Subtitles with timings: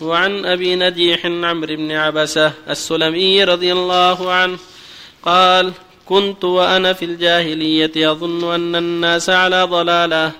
[0.00, 4.58] وعن أبي نجيح عمرو بن عبسة السلمي رضي الله عنه
[5.22, 5.72] قال
[6.06, 10.32] كنت وأنا في الجاهلية أظن أن الناس على ضلالة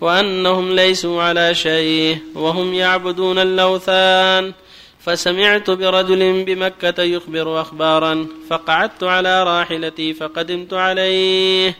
[0.00, 4.52] وأنهم ليسوا على شيء وهم يعبدون اللوثان.
[5.00, 11.76] فسمعت برجل بمكة يخبر أخبارا فقعدت على راحلتي فقدمت عليه.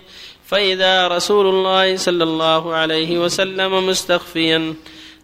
[0.46, 4.74] فإذا رسول الله صلى الله عليه وسلم مستخفيا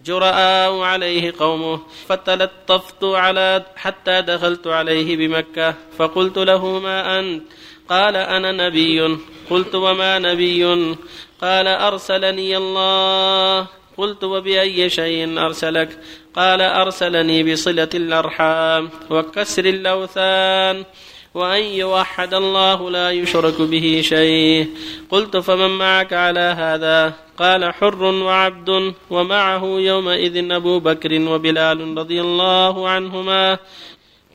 [0.05, 7.43] جرآ عليه قومه فتلطفت على حتى دخلت عليه بمكة فقلت له ما أنت
[7.89, 9.19] قال أنا نبي
[9.51, 10.65] قلت وما نبي
[11.41, 15.99] قال أرسلني الله قلت وبأي شيء أرسلك
[16.35, 20.85] قال أرسلني بصلة الأرحام وكسر الأوثان
[21.35, 24.69] وأن يوحد الله لا يشرك به شيء
[25.11, 32.89] قلت فمن معك على هذا قال حر وعبد ومعه يومئذ أبو بكر وبلال رضي الله
[32.89, 33.59] عنهما.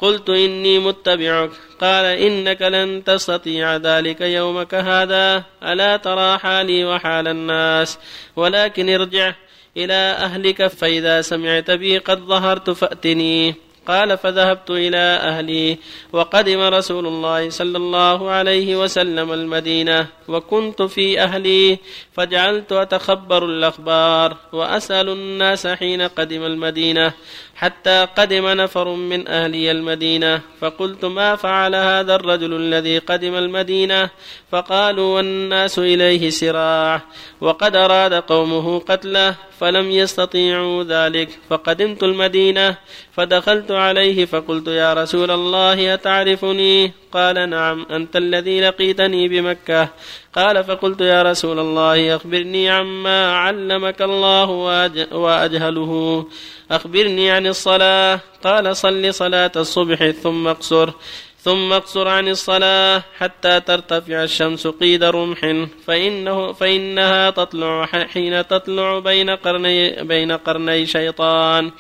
[0.01, 1.49] قلت إني متبعك.
[1.81, 5.43] قال إنك لن تستطيع ذلك يومك هذا.
[5.63, 7.99] ألا ترى حالي وحال الناس.
[8.35, 9.33] ولكن ارجع
[9.77, 13.64] إلى أهلك فإذا سمعت بي قد ظهرت فأتني.
[13.87, 15.77] قال فذهبت إلى أهلي
[16.13, 21.77] وقدم رسول الله صلى الله عليه وسلم المدينة وكنت في أهلي
[22.13, 27.13] فجعلت أتخبر الأخبار وأسأل الناس حين قدم المدينة
[27.55, 34.09] حتى قدم نفر من أهلي المدينة فقلت ما فعل هذا الرجل الذي قدم المدينة
[34.51, 37.01] فقالوا والناس إليه سراع
[37.41, 41.29] وقد أراد قومه قتله فلم يستطيعوا ذلك.
[41.49, 42.77] فقدمت المدينة
[43.11, 49.89] فدخلت عليه فقلت يا رسول الله أتعرفني؟ قال نعم أنت الذي لقيتني بمكة.
[50.33, 54.49] قال فقلت يا رسول الله أخبرني عما علمك الله
[55.11, 56.25] وأجهله.
[56.71, 58.19] أخبرني عن الصلاة.
[58.43, 60.89] قال صل صلاة الصبح ثم اقصر.
[61.45, 69.29] ثم اقصر عن الصلاة حتى ترتفع الشمس قيد رمح فإنه فإنها تطلع حين تطلع بين
[69.29, 71.71] قرني بين قرني شيطان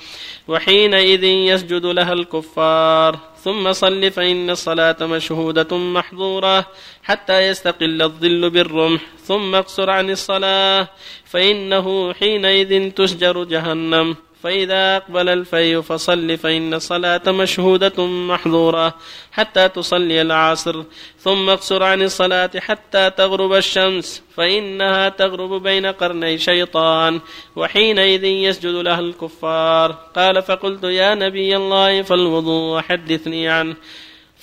[0.47, 3.19] وحينئذ يسجد لها الكفار.
[3.43, 6.65] ثم صل فإن الصلاة مشهودة محظورة
[7.03, 9.01] حتى يستقل الظل بالرمح.
[9.23, 10.87] ثم اقصر عن الصلاة
[11.25, 14.15] فإنه حينئذ تسجر جهنم.
[14.45, 18.95] فإذا أقبل الفي فصل فإن الصلاة مشهودة محظورة
[19.31, 20.83] حتى تصلي العصر.
[21.19, 27.21] ثم اقصر عن الصلاة حتى تغرب الشمس فإنها تغرب بين قرني شيطان
[27.55, 29.91] وحينئذ يسجد لها الكفار.
[30.15, 33.75] قال فقلت يا نبي الله فالوضوء حدثني عنه.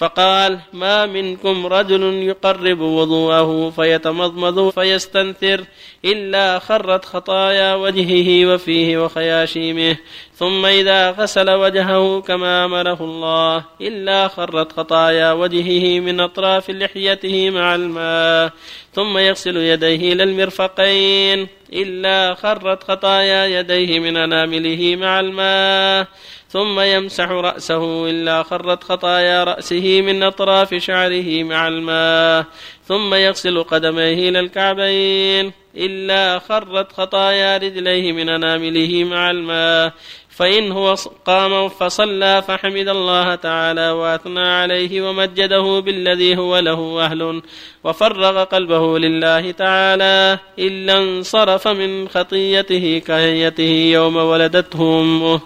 [0.02, 5.64] فقال ما منكم رجل يقرب وضوءه فيتمضمض فيستنثر
[6.04, 9.96] إلا خرت خطايا وجهه وفيه وخياشيمه.
[10.34, 17.74] ثم إذا غسل وجهه كما أمره الله إلا خرت خطايا وجهه من أطراف لحيته مع
[17.74, 18.50] الماء.
[18.92, 21.48] ثم يغسل يديه إلى المرفقين.
[21.72, 26.06] إلا خرت خطايا يديه من أنامله مع الماء.
[26.52, 32.44] ثم يمسح رأسه إلا خرت خطايا رأسه من أطراف شعره مع الماء
[32.84, 39.92] ثم يغسل قدميه إلى الكعبين إلا خرت خطايا رجليه من أنامله مع الماء.
[40.30, 40.94] فإن هو
[41.26, 47.42] قام فصلى فحمد الله تعالى وأثنى عليه ومجده بالذي هو له أهل
[47.84, 55.41] وفرغ قلبه لله تعالى إلا انصرف من خطيته كهيته يوم ولدته أمه.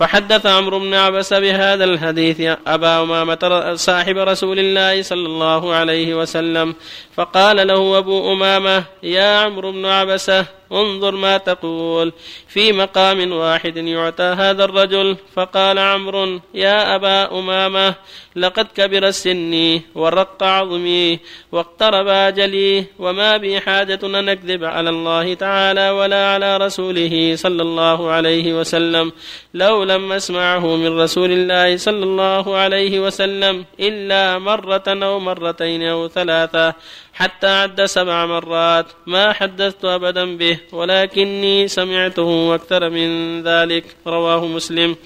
[0.00, 6.74] فحدث عمرو بن عبس بهذا الحديث أبا أمامة صاحب رسول الله صلى الله عليه وسلم
[7.16, 12.12] فقال له أبو أمامة يا عمرو بن عبسة انظر ما تقول.
[12.48, 15.16] في مقام واحد يعطى هذا الرجل.
[15.36, 17.94] فقال عمرو يا أبا أمامة
[18.36, 21.18] لقد كبر السن ورق عظمي
[21.52, 28.10] واقترب أجلي وما بي حاجة أن أكذب على الله تعالى ولا على رسوله صلى الله
[28.10, 29.12] عليه وسلم.
[29.54, 36.08] لو لم أسمعه من رسول الله صلى الله عليه وسلم إلا مرة أو مرتين أو
[36.08, 36.74] ثلاثة.
[37.20, 43.84] حتى عد سبع مرات ما حدثت أبدا به ولكني سمعته أكثر من ذلك.
[44.06, 44.96] رواه مسلم.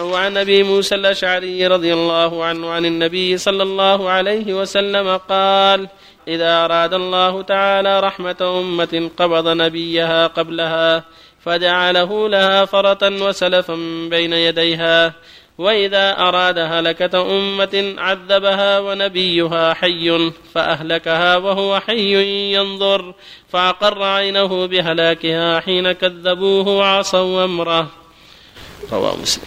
[0.00, 5.88] وعن أبي موسى الأشعري رضي الله عنه عن النبي صلى الله عليه وسلم قال
[6.28, 11.04] إذا أراد الله تعالى رحمة أمة قبض نبيها قبلها
[11.40, 13.74] فجعله لها فرة وسلفا
[14.10, 15.12] بين يديها.
[15.58, 23.14] وإذا أراد هلكة أمة عذبها ونبيها حي فأهلكها وهو حي ينظر
[23.52, 27.88] فأقر عينه بهلاكها حين كذبوه وعصوا أمره.
[28.92, 29.44] رواه مسلم.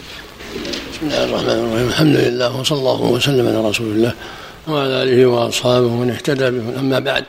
[0.91, 1.87] بسم الله الرحمن الرحيم.
[1.87, 4.13] الحمد لله وصلى الله وسلم على رسول الله
[4.67, 6.75] وعلى آله وأصحابه ومن اهتدى بهم.
[6.77, 7.25] أما بعد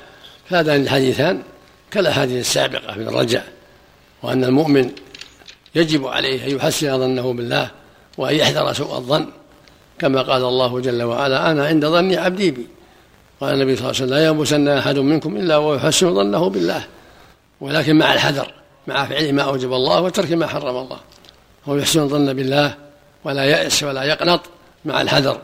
[0.51, 1.43] فهذان الحديثان
[1.91, 3.43] كالأحاديث السابقة في الرجع
[4.23, 4.91] وأن المؤمن
[5.75, 7.82] يجب عليه أن يحسن ظنه بالله
[8.19, 9.27] وأن يحذر سوء الظن
[9.99, 12.67] كما قال الله جل وعلا أنا عند ظن عبدي بي.
[13.41, 16.85] قال النبي صلى الله عليه وسلم لا ينبسن أحد منكم إلا ويحسن ظنه بالله
[17.61, 18.53] ولكن مع الحذر
[18.87, 20.99] مع فعل ما أوجب الله وترك ما حرم الله.
[21.69, 22.75] هو يحسن الظن بالله
[23.25, 24.41] ولا يأس ولا يقنط
[24.85, 25.41] مع الحذر.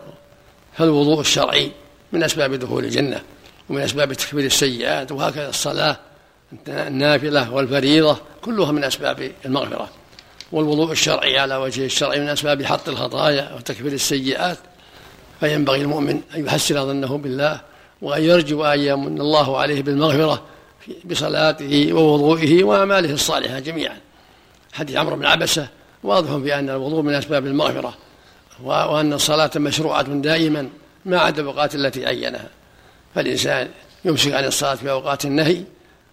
[0.78, 1.72] فالوضوء الشرعي
[2.12, 3.22] من أسباب دخول الجنة
[3.68, 5.96] ومن أسباب تكفير السيئات وهكذا الصلاة
[6.68, 9.88] النافلة والفريضة كلها من أسباب المغفرة.
[10.52, 14.58] والوضوء الشرعي على وجه الشرعي من أسباب حط الخطايا وتكفير السيئات
[15.40, 17.60] فينبغي المؤمن أن يحسن ظنه بالله
[18.02, 20.42] وأن يرجو أن يمن الله عليه بالمغفرة
[21.04, 23.96] بصلاته ووضوئه وأعماله الصالحة جميعا.
[24.72, 25.68] حديث عمرو بن عبسة
[26.02, 27.94] واضح في أن الوضوء من أسباب المغفرة
[28.62, 30.68] وأن الصلاة مشروعة دائما
[31.04, 32.48] ما عدا الأوقات التي عينها.
[33.14, 33.68] فالإنسان
[34.04, 35.62] يمسك عن الصلاة في أوقات النهي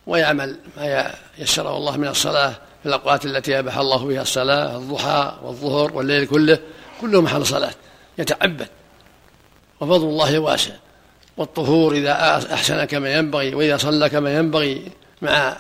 [0.08, 2.54] ويعمل ما يسره الله من الصلاة
[2.86, 6.60] في الأوقات التي أباح الله فيها الصلاة الضحى والظهر والليل كله
[7.02, 7.74] كله محل صلاة.
[8.18, 8.68] يتعبد.
[9.80, 10.74] وفضل الله واسع.
[11.38, 12.12] والطهور إذا
[12.54, 14.92] أحسن كما ينبغي وإذا صلى كما ينبغي
[15.22, 15.58] مع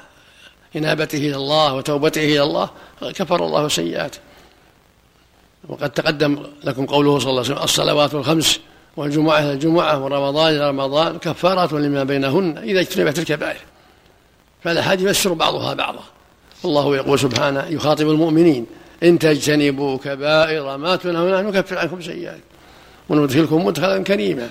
[0.75, 2.69] إنابته إلى الله وتوبته إلى الله
[3.01, 4.19] كفر الله سيئاته.
[5.67, 8.59] وقد تقدم لكم قوله صلى الله عليه وسلم الصلوات الخمس
[8.97, 13.61] والجمعة إلى الجمعة ورمضان إلى رمضان كفارة لما بينهن إذا اجتنبت الكبائر.
[14.63, 16.03] فالأحاديث يفسر بعضها بعضا.
[16.65, 18.65] الله يقول سبحانه يخاطب المؤمنين
[19.03, 22.39] إن تجتنبوا كبائر ما تنهون عنه نكفر عنكم سيئات
[23.09, 24.49] وندخلكم مدخلا كريما.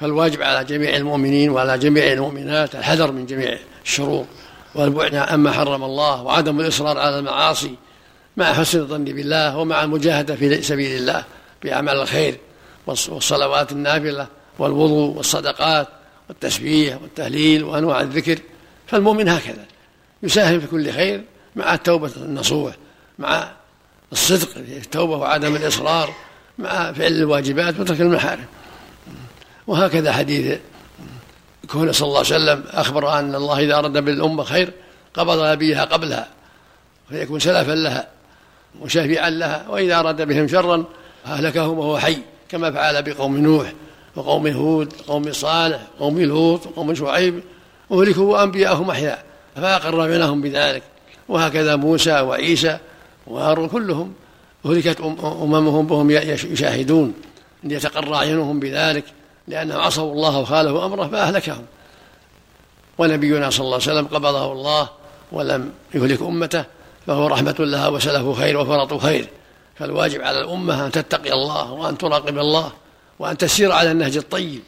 [0.00, 4.26] فالواجب على جميع المؤمنين وعلى جميع المؤمنات الحذر من جميع الشرور
[4.74, 7.74] والبعد عما حرم الله وعدم الإصرار على المعاصي
[8.36, 11.24] مع حسن الظن بالله ومع المجاهدة في سبيل الله
[11.62, 12.38] بأعمال الخير
[12.86, 14.26] والصلوات النافلة
[14.58, 15.88] والوضوء والصدقات
[16.28, 18.38] والتسبيح والتهليل وأنواع الذكر.
[18.86, 19.64] فالمؤمن هكذا.
[20.22, 21.24] يساهم في كل خير
[21.56, 22.74] مع التوبة النصوح
[23.18, 23.52] مع
[24.12, 26.14] الصدق في التوبة وعدم الإصرار
[26.58, 28.44] مع فعل الواجبات وترك المحارم.
[29.66, 30.58] وهكذا حديث
[31.70, 34.72] كون صلى الله عليه وسلم أخبر أن الله إذا أراد بالأمة خير
[35.14, 36.28] قبض نبيها قبلها
[37.08, 38.08] فيكون سلفا لها
[38.80, 40.84] وشافعا لها وإذا أراد بهم شرا
[41.26, 42.18] أهلكهم وهو حي
[42.48, 43.72] كما فعل بقوم نوح
[44.16, 47.42] وقوم هود وقوم صالح وقوم لوط وقوم شعيب
[47.92, 49.24] أهلكوا أنبياءهم أحياء.
[49.56, 50.82] فأقر بينهم بذلك.
[51.28, 52.78] وهكذا موسى وعيسى
[53.26, 54.12] وهارون كلهم
[54.66, 57.14] أهلكت أممهم وهم يشاهدون.
[57.64, 59.04] أن يتقر أعينهم بذلك
[59.48, 61.64] لأنهم عصوا الله وخالفوا أمره فأهلكهم.
[62.98, 64.88] ونبينا صلى الله عليه وسلم قبضه الله
[65.32, 66.64] ولم يهلك أمته
[67.06, 69.28] فهو رحمة لها وسلف خير وفرط خير.
[69.76, 72.72] فالواجب على الأمة أن تتقي الله وأن تراقب الله
[73.18, 74.60] وأن تسير على النهج الطيب.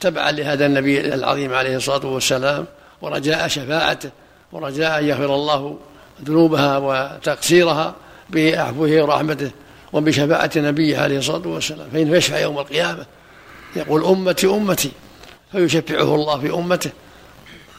[0.00, 2.66] تبعا لهذا النبي العظيم عليه الصلاة والسلام
[3.02, 4.10] ورجاء شفاعته.
[4.56, 5.78] ورجاء أن يغفر الله
[6.24, 7.94] ذنوبها وتقصيرها
[8.30, 9.50] بعفوه ورحمته
[9.92, 11.88] وبشفاعة نبيه عليه الصلاة والسلام.
[11.92, 13.06] فإنه يشفع يوم القيامة
[13.76, 14.90] يقول أمتي أمتي.
[15.52, 16.90] فيشفعه الله في أمته.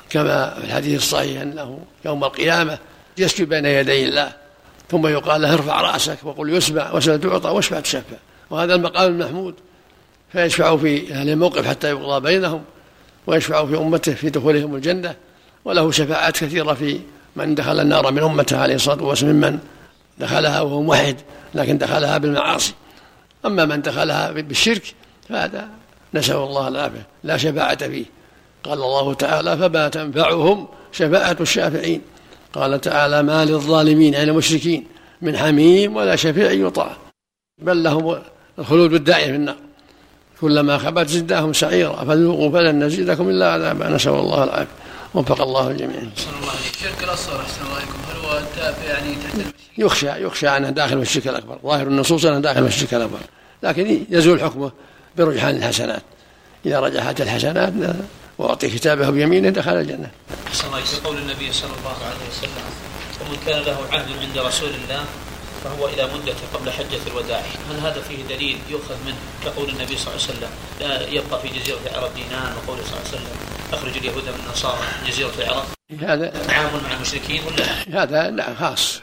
[0.10, 2.78] كما في الحديث الصحيح أنه يوم القيامة
[3.18, 4.32] يسجد بين يدي الله
[4.90, 8.18] ثم يقال له ارفع رأسك وقل يسمع وسل تعطى واشفع تشفع.
[8.50, 9.56] وهذا المقام المحمود.
[10.31, 12.64] فيشفع في أهل الموقف حتى يقضى بينهم
[13.28, 15.16] ويشفع في أمته في دخولهم الجنة.
[15.68, 17.00] وله شفاعات كثيرة في
[17.36, 19.59] من دخل النار من أمته عليه الصلاة والسلام ممن
[20.18, 21.16] دخلها وهو موحد
[21.56, 22.74] لكن دخلها بالمعاصي.
[23.45, 24.94] أما من دخلها بالشرك
[25.30, 25.68] فهذا
[26.14, 28.06] نسأل الله العافية لا شفاعة فيه.
[28.64, 32.02] قال الله تعالى فما تنفعهم شفاعة الشافعين
[32.54, 34.86] قال تعالى ما للظالمين يعني المشركين
[35.21, 36.97] من حميم ولا شفيع يطاع
[37.62, 38.19] بل لهم
[38.59, 39.56] الخلود الداعي في النار.
[40.42, 44.87] كلما خبت زدناهم سعيرا فذوقوا فلن نزيدكم إلا عذابا نسأل الله العافية.
[45.14, 45.97] وفق الله الجميع.
[46.18, 48.42] احسن الله عليك، الشرك الاصغر احسن الله عليكم هل هو
[48.87, 52.94] يعني تحت يخشى يخشى انه داخل في الشرك الأكبر، ظاهر النصوص انه داخل في الشرك
[52.94, 53.19] الأكبر،
[53.64, 54.71] لكن يزول حكمه
[55.18, 56.04] برجحان الحسنات.
[56.66, 57.73] إذا رجحت الحسنات
[58.37, 60.11] وأعطي كتابه بيمينه دخل الجنة.
[60.47, 62.66] أحسن الله في قول النبي صلى الله عليه وسلم
[63.21, 65.06] ومن كان له عهد عند رسول الله
[65.64, 67.44] فهو إلى مدة قبل حجة الوداع.
[67.71, 70.49] هل هذا فيه دليل يؤخذ منه كقول النبي صلى الله عليه وسلم؟
[70.80, 73.56] لا يبقى في جزيرة العرب دينان وقوله صلى الله عليه وسلم.
[73.74, 75.66] أخرج اليهود من النصارى من جزيرة العرب
[76.02, 79.02] هذا عام مع المشركين ولا هذا لا خاص.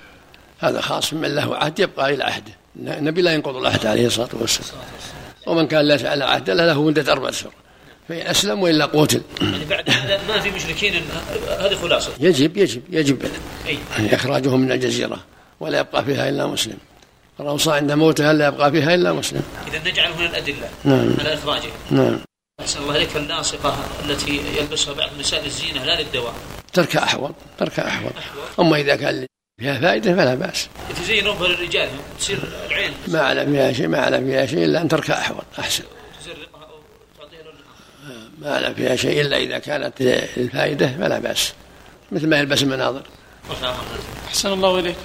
[0.60, 4.80] هذا خاص من له عهد يبقى إلى عهده النبي لا ينقض العهد عليه الصلاة والسلام.
[5.46, 7.52] ومن كان ليس على عهد له مدة أربع أشهر
[8.08, 9.22] فإن أسلم وإلا قتل.
[9.42, 10.94] يعني بعد هذا ما في مشركين
[11.48, 12.12] هذه خلاصة.
[12.20, 13.28] يجب يجب يجب
[14.12, 15.18] إخراجهم من الجزيرة
[15.60, 16.78] ولا يبقى فيها إلا مسلم.
[17.40, 19.42] الأوصى عند موته لا يبقى فيها إلا مسلم.
[19.66, 21.16] إذا نجعل هنا الأدلة نعم.
[21.20, 22.18] على إخراجه نعم.
[22.60, 26.34] أحسن الله إليك اللاصقة التي يلبسها بعض نساء الزينة لا للدواء.
[26.72, 28.12] تركها أحوط تركها أحوط.
[28.60, 29.26] أما إذا كان
[29.60, 30.68] فيها فائدة فلا بأس.
[30.96, 32.92] تزين ربها للرجال تصير العين.
[33.08, 35.84] ما على فيها شيء ما على فيها شيء إلا أن تركها أحوط أحسن.
[36.20, 36.78] تزرقها أو
[37.18, 37.54] تعطيها لون
[38.38, 40.02] ما على فيها شيء إلا إذا كانت
[40.36, 41.52] للفائدة فلا بأس.
[42.12, 43.02] مثل ما يلبس المناظر.
[44.28, 44.96] أحسن الله إليك.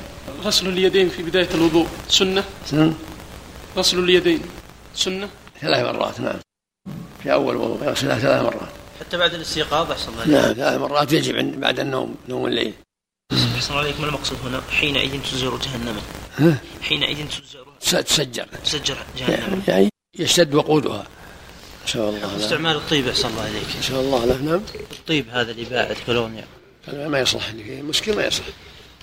[0.44, 1.88] غسل اليدين في بداية الوضوء.
[2.10, 2.44] سنة.
[2.66, 2.94] سن
[3.78, 4.42] غسل اليدين.
[4.96, 5.30] سنة.
[5.62, 6.40] ثلاث مرات نعم.
[7.24, 8.70] في أول وضوء يغسلها ثلاث مرات.
[9.00, 10.42] حتى بعد الاستيقاظ أحسن الله.
[10.42, 12.74] نعم ثلاث مرات يجب عند- بعد النوم نوم الليل.
[13.56, 16.02] أحسن الله عليك ما المقصود هنا؟ حينئذ تزجر جهنم؟
[16.82, 18.48] حينئذ تزجر س- تسجر.
[18.64, 19.62] تسجر جهنم.
[19.68, 21.08] يعني يشتد وقودها.
[21.86, 23.64] نسأل الله له استعمال الطيب أحسن الله إليك.
[23.80, 24.62] نسأل الله له نعم.
[24.92, 26.46] الطيب هذا اللي باعت كولونيا
[26.94, 28.46] ما يصلح مسكين ما يصلح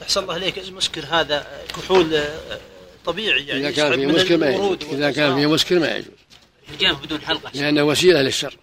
[0.02, 0.58] أحسن الله إليك.
[0.58, 1.46] المسكر هذا؟
[1.76, 2.38] كحول آه،
[3.06, 4.78] طبيعي يعني إذا كان فيه من مسكر ما يجوز.
[4.92, 6.10] إذا كان فيه مسكر ما يجوز.
[6.68, 6.92] والأشجار.
[6.92, 8.56] بدون حلقة لأنه وسيلة للشر